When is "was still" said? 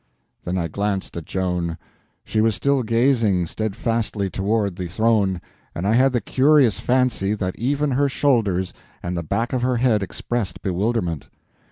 2.41-2.81